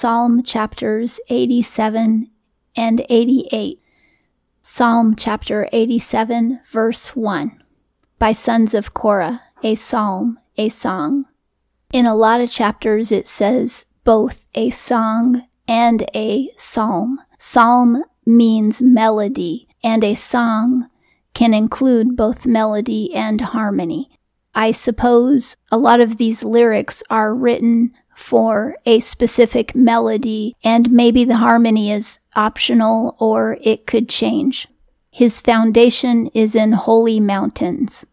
[0.00, 2.30] Psalm chapters 87
[2.74, 3.82] and 88.
[4.62, 7.62] Psalm chapter 87, verse 1.
[8.18, 11.26] By sons of Korah, a psalm, a song.
[11.92, 17.20] In a lot of chapters, it says both a song and a psalm.
[17.38, 20.88] Psalm means melody, and a song
[21.34, 24.08] can include both melody and harmony.
[24.54, 31.24] I suppose a lot of these lyrics are written for a specific melody, and maybe
[31.24, 34.68] the harmony is optional or it could change.
[35.10, 38.06] His foundation is in holy mountains.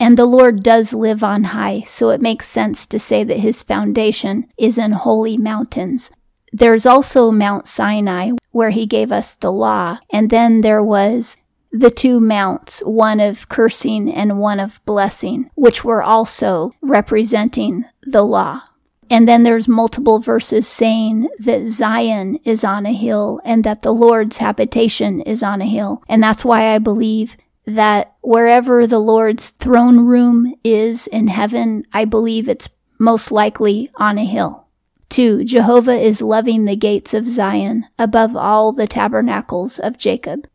[0.00, 3.62] And the Lord does live on high, so it makes sense to say that his
[3.62, 6.10] foundation is in holy mountains.
[6.52, 11.36] There's also Mount Sinai, where he gave us the law, and then there was
[11.70, 18.22] the two mounts, one of cursing and one of blessing, which were also representing the
[18.22, 18.62] law.
[19.10, 23.92] And then there's multiple verses saying that Zion is on a hill and that the
[23.92, 26.02] Lord's habitation is on a hill.
[26.08, 32.04] And that's why I believe that wherever the Lord's throne room is in heaven, I
[32.04, 32.68] believe it's
[32.98, 34.68] most likely on a hill.
[35.08, 35.44] 2.
[35.44, 40.46] Jehovah is loving the gates of Zion above all the tabernacles of Jacob.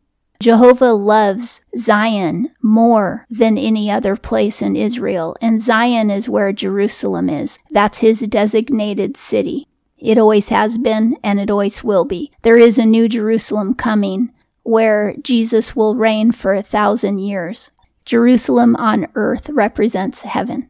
[0.45, 7.31] Jehovah loves Zion more than any other place in Israel, and Zion is where Jerusalem
[7.31, 7.57] is.
[7.71, 9.67] That's his designated city.
[9.97, 12.31] It always has been, and it always will be.
[12.43, 17.71] There is a new Jerusalem coming where Jesus will reign for a thousand years.
[18.05, 20.69] Jerusalem on earth represents heaven.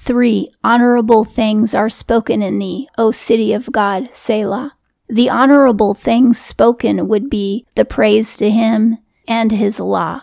[0.00, 0.50] 3.
[0.64, 4.75] Honorable things are spoken in thee, O city of God, Selah.
[5.08, 10.22] The honorable things spoken would be the praise to him and his law.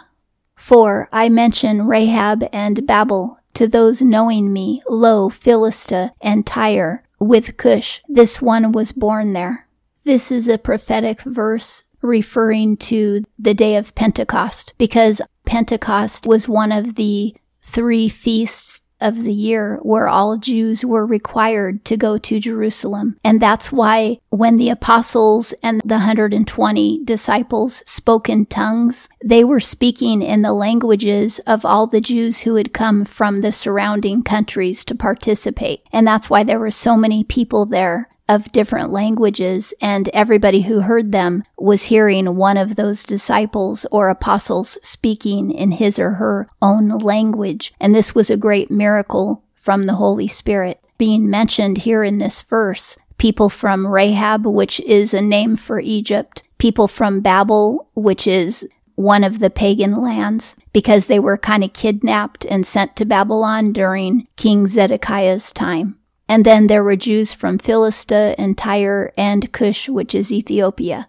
[0.56, 7.58] For I mention Rahab and Babel to those knowing me, lo, Philistia and Tyre, with
[7.58, 8.02] Cush.
[8.08, 9.67] This one was born there.
[10.04, 16.71] This is a prophetic verse referring to the day of Pentecost because Pentecost was one
[16.71, 22.39] of the three feasts of the year where all Jews were required to go to
[22.39, 23.17] Jerusalem.
[23.23, 29.59] And that's why when the apostles and the 120 disciples spoke in tongues, they were
[29.59, 34.83] speaking in the languages of all the Jews who had come from the surrounding countries
[34.86, 35.81] to participate.
[35.91, 40.82] And that's why there were so many people there of different languages, and everybody who
[40.82, 46.45] heard them was hearing one of those disciples or apostles speaking in his or her
[46.62, 47.73] own language.
[47.80, 50.80] And this was a great miracle from the Holy Spirit.
[50.98, 56.44] Being mentioned here in this verse, people from Rahab, which is a name for Egypt,
[56.58, 61.73] people from Babel, which is one of the pagan lands, because they were kind of
[61.73, 65.98] kidnapped and sent to Babylon during King Zedekiah's time.
[66.33, 71.08] And then there were Jews from Philistia and Tyre and Cush, which is Ethiopia.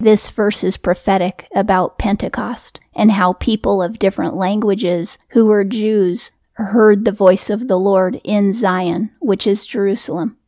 [0.00, 6.32] This verse is prophetic about Pentecost and how people of different languages who were Jews
[6.54, 10.38] heard the voice of the Lord in Zion, which is Jerusalem.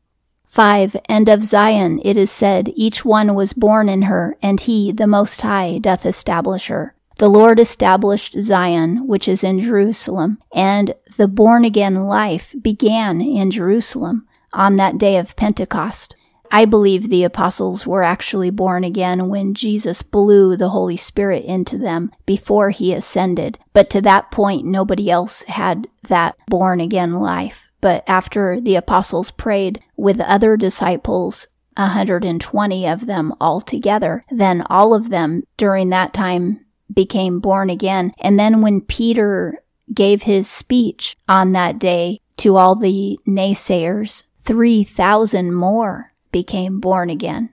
[0.45, 0.97] 5.
[1.09, 5.07] And of Zion it is said, Each one was born in her, and he, the
[5.07, 6.96] Most High, doth establish her.
[7.19, 13.51] The Lord established Zion, which is in Jerusalem, and the born again life began in
[13.51, 16.15] Jerusalem on that day of Pentecost.
[16.53, 21.79] I believe the apostles were actually born again when Jesus blew the Holy Spirit into
[21.79, 23.59] them before he ascended.
[23.73, 27.71] But to that point, nobody else had that born again life.
[27.81, 34.95] But after the apostles prayed with other disciples, 120 of them all together, then all
[34.95, 38.13] of them during that time became born again.
[38.21, 45.55] And then when Peter gave his speech on that day to all the naysayers, 3,000
[45.55, 47.51] more became born again.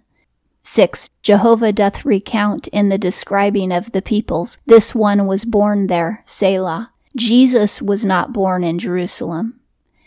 [0.63, 1.09] 6.
[1.21, 6.91] Jehovah doth recount in the describing of the peoples, this one was born there, Selah.
[7.15, 9.59] Jesus was not born in Jerusalem,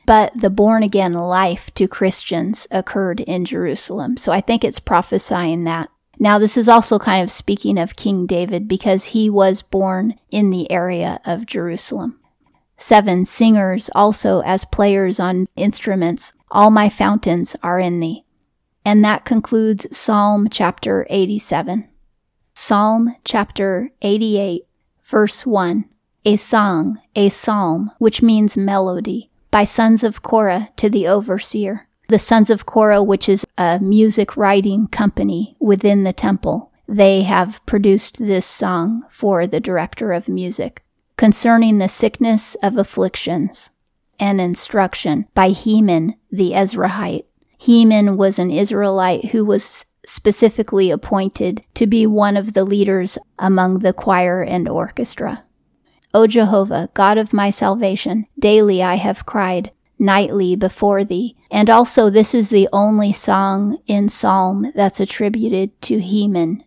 [0.06, 4.16] but the born again life to Christians occurred in Jerusalem.
[4.16, 5.91] So I think it's prophesying that.
[6.18, 10.51] Now, this is also kind of speaking of King David because he was born in
[10.51, 12.18] the area of Jerusalem.
[12.78, 16.33] Seven singers also as players on instruments.
[16.51, 18.24] All my fountains are in thee.
[18.84, 21.89] And that concludes Psalm chapter 87.
[22.54, 24.63] Psalm chapter 88,
[25.03, 25.84] verse 1.
[26.24, 32.18] A song, a psalm, which means melody, by sons of Korah to the overseer the
[32.18, 38.18] Sons of Korah, which is a music writing company within the temple, they have produced
[38.18, 40.84] this song for the director of music
[41.16, 43.70] concerning the sickness of afflictions,
[44.20, 47.26] an instruction by Heman the Ezrahite.
[47.58, 53.80] Heman was an Israelite who was specifically appointed to be one of the leaders among
[53.80, 55.42] the choir and orchestra.
[56.14, 61.37] O Jehovah, God of my salvation, daily I have cried, nightly before thee.
[61.51, 66.65] And also, this is the only song in Psalm that's attributed to Heman.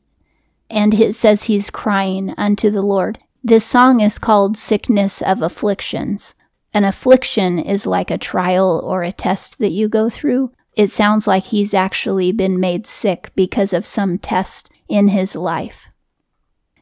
[0.69, 3.19] And it says he's crying unto the Lord.
[3.43, 6.35] This song is called Sickness of Afflictions.
[6.73, 10.51] An affliction is like a trial or a test that you go through.
[10.75, 15.89] It sounds like he's actually been made sick because of some test in his life.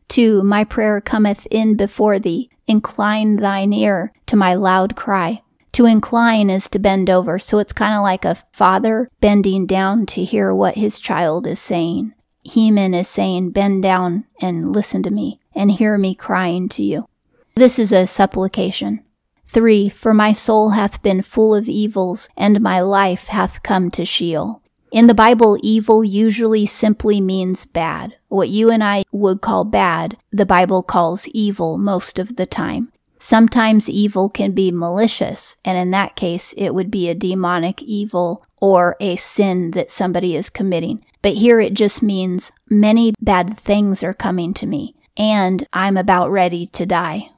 [0.09, 0.43] 2.
[0.43, 2.49] My prayer cometh in before thee.
[2.67, 5.39] Incline thine ear to my loud cry.
[5.77, 10.07] To incline is to bend over, so it's kind of like a father bending down
[10.07, 12.15] to hear what his child is saying.
[12.43, 17.07] Heman is saying, Bend down and listen to me and hear me crying to you.
[17.53, 19.03] This is a supplication.
[19.49, 19.87] 3.
[19.89, 24.63] For my soul hath been full of evils, and my life hath come to Sheol.
[24.91, 28.15] In the Bible, evil usually simply means bad.
[28.29, 32.91] What you and I would call bad, the Bible calls evil most of the time.
[33.19, 38.45] Sometimes evil can be malicious, and in that case, it would be a demonic evil
[38.57, 41.03] or a sin that somebody is committing.
[41.21, 46.31] But here it just means many bad things are coming to me, and I'm about
[46.31, 47.31] ready to die.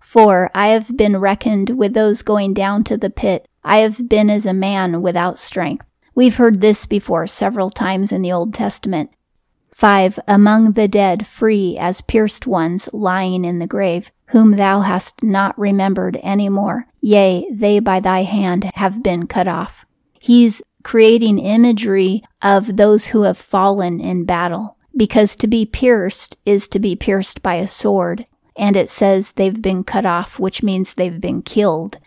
[0.00, 3.46] For I have been reckoned with those going down to the pit.
[3.62, 5.86] I have been as a man without strength.
[6.14, 9.10] We've heard this before several times in the Old Testament.
[9.72, 10.18] 5.
[10.26, 15.58] Among the dead, free as pierced ones lying in the grave, whom thou hast not
[15.58, 16.84] remembered any more.
[17.00, 19.84] Yea, they by thy hand have been cut off.
[20.18, 26.68] He's creating imagery of those who have fallen in battle, because to be pierced is
[26.68, 30.94] to be pierced by a sword, and it says they've been cut off, which means
[30.94, 31.98] they've been killed.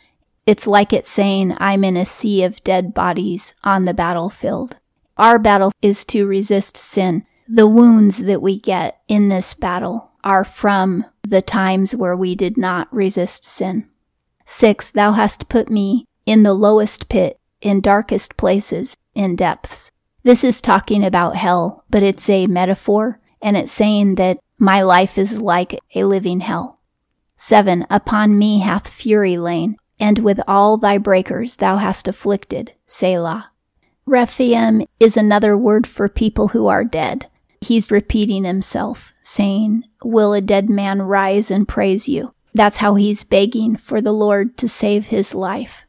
[0.45, 4.75] It's like it's saying, I'm in a sea of dead bodies on the battlefield.
[5.17, 7.25] Our battle is to resist sin.
[7.47, 12.57] The wounds that we get in this battle are from the times where we did
[12.57, 13.89] not resist sin.
[14.45, 14.91] 6.
[14.91, 19.91] Thou hast put me in the lowest pit, in darkest places, in depths.
[20.23, 25.17] This is talking about hell, but it's a metaphor, and it's saying that my life
[25.17, 26.79] is like a living hell.
[27.37, 27.85] 7.
[27.89, 32.73] Upon me hath fury lain, and with all thy breakers thou hast afflicted.
[32.85, 33.51] Selah.
[34.05, 37.27] Rephaim is another word for people who are dead.
[37.63, 42.33] He's repeating himself, saying, Will a dead man rise and praise you?
[42.53, 45.85] That's how he's begging for the Lord to save his life.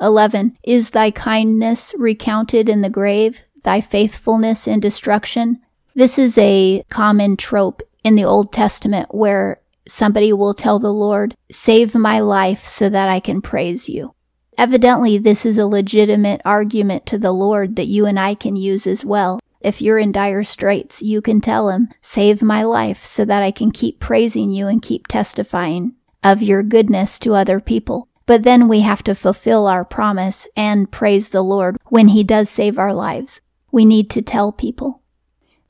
[0.00, 0.56] 11.
[0.64, 5.60] Is thy kindness recounted in the grave, thy faithfulness in destruction?
[5.94, 11.36] This is a common trope in the Old Testament where somebody will tell the Lord,
[11.52, 14.14] Save my life so that I can praise you.
[14.56, 18.86] Evidently, this is a legitimate argument to the Lord that you and I can use
[18.86, 19.38] as well.
[19.60, 23.50] If you're in dire straits, you can tell him, Save my life so that I
[23.50, 28.08] can keep praising you and keep testifying of your goodness to other people.
[28.26, 32.48] But then we have to fulfill our promise and praise the Lord when he does
[32.48, 33.40] save our lives.
[33.72, 35.02] We need to tell people.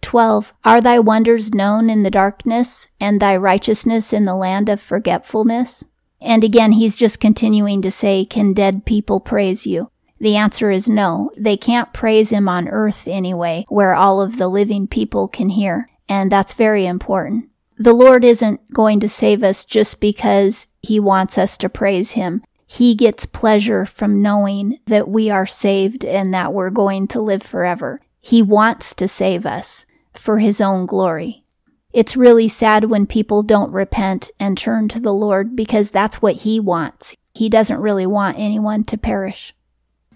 [0.02, 0.52] 12.
[0.64, 5.84] Are thy wonders known in the darkness, and thy righteousness in the land of forgetfulness?
[6.20, 9.90] And again, he's just continuing to say, Can dead people praise you?
[10.20, 11.30] The answer is no.
[11.36, 15.86] They can't praise him on earth anyway, where all of the living people can hear.
[16.08, 17.48] And that's very important.
[17.78, 22.42] The Lord isn't going to save us just because he wants us to praise him.
[22.66, 27.42] He gets pleasure from knowing that we are saved and that we're going to live
[27.42, 27.98] forever.
[28.20, 31.44] He wants to save us for his own glory.
[31.92, 36.36] It's really sad when people don't repent and turn to the Lord because that's what
[36.36, 37.16] he wants.
[37.34, 39.54] He doesn't really want anyone to perish.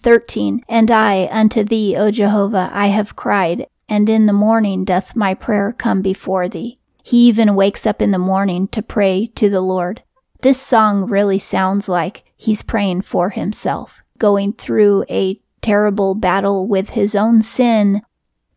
[0.05, 0.63] 13.
[0.69, 5.35] And I unto thee, O Jehovah, I have cried, and in the morning doth my
[5.35, 6.79] prayer come before thee.
[7.03, 10.03] He even wakes up in the morning to pray to the Lord.
[10.43, 16.91] This song really sounds like he's praying for himself, going through a terrible battle with
[16.91, 18.03] his own sin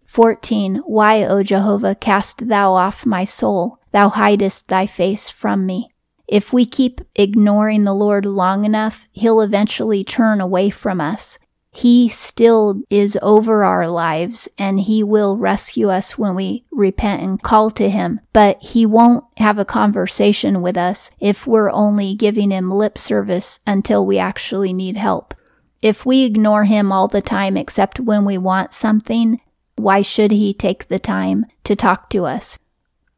[0.03, 0.77] 14.
[0.85, 3.79] Why, O Jehovah, cast thou off my soul?
[3.91, 5.89] Thou hidest thy face from me.
[6.27, 11.39] If we keep ignoring the Lord long enough, he'll eventually turn away from us.
[11.71, 17.41] He still is over our lives and he will rescue us when we repent and
[17.41, 18.19] call to him.
[18.33, 23.59] But he won't have a conversation with us if we're only giving him lip service
[23.67, 25.35] until we actually need help.
[25.81, 29.39] If we ignore him all the time except when we want something,
[29.75, 32.57] why should he take the time to talk to us?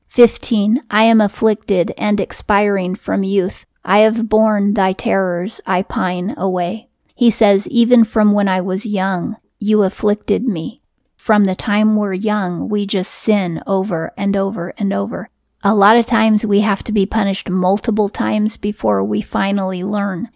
[0.09, 0.81] 15.
[0.89, 3.67] I am afflicted and expiring from youth.
[3.85, 6.89] I have borne thy terrors, I pine away.
[7.13, 10.81] He says, Even from when I was young, you afflicted me.
[11.15, 15.29] From the time we're young, we just sin over and over and over.
[15.63, 20.29] A lot of times we have to be punished multiple times before we finally learn.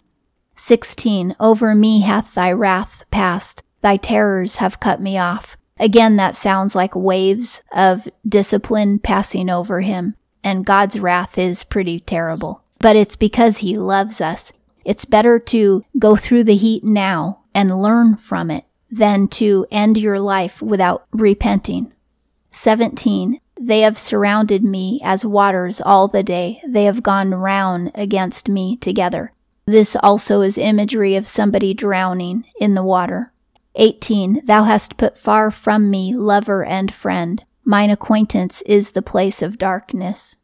[0.54, 1.34] 16.
[1.40, 5.56] Over me hath thy wrath passed, thy terrors have cut me off.
[5.78, 12.00] Again, that sounds like waves of discipline passing over him, and God's wrath is pretty
[12.00, 12.62] terrible.
[12.78, 14.52] But it's because he loves us.
[14.84, 19.96] It's better to go through the heat now and learn from it than to end
[19.96, 21.92] your life without repenting.
[22.52, 23.40] 17.
[23.60, 26.60] They have surrounded me as waters all the day.
[26.66, 29.32] They have gone round against me together.
[29.66, 33.32] This also is imagery of somebody drowning in the water.
[33.76, 34.44] 18.
[34.44, 37.44] Thou hast put far from me lover and friend.
[37.64, 40.36] Mine acquaintance is the place of darkness.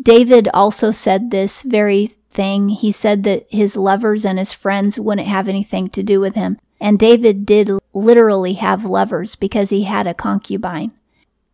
[0.00, 2.70] David also said this very thing.
[2.70, 6.58] He said that his lovers and his friends wouldn't have anything to do with him.
[6.80, 10.92] And David did literally have lovers because he had a concubine.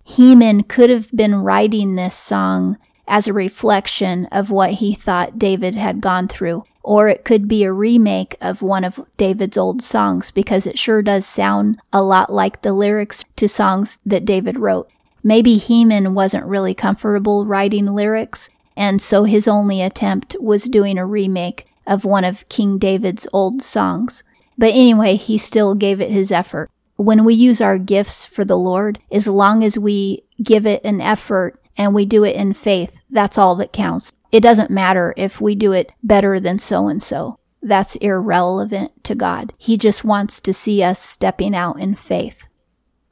[0.04, 5.74] Heman could have been writing this song as a reflection of what he thought David
[5.76, 6.64] had gone through.
[6.82, 11.02] Or it could be a remake of one of David's old songs because it sure
[11.02, 14.90] does sound a lot like the lyrics to songs that David wrote.
[15.22, 21.04] Maybe Heman wasn't really comfortable writing lyrics, and so his only attempt was doing a
[21.04, 24.22] remake of one of King David's old songs.
[24.56, 26.70] But anyway, he still gave it his effort.
[26.96, 31.00] When we use our gifts for the Lord, as long as we give it an
[31.00, 34.12] effort and we do it in faith, that's all that counts.
[34.32, 37.38] It doesn't matter if we do it better than so and so.
[37.62, 39.52] That's irrelevant to God.
[39.58, 42.44] He just wants to see us stepping out in faith.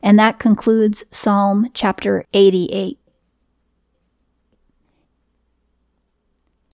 [0.02, 2.98] And that concludes Psalm chapter 88.